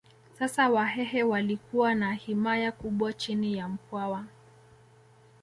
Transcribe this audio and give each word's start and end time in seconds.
Sasa 0.39 0.69
Wahehe 0.69 1.23
walikuwa 1.23 1.95
na 1.95 2.13
himaya 2.13 2.71
kubwa 2.71 3.13
chini 3.13 3.57
ya 3.57 3.67
Mkwawa 3.67 4.25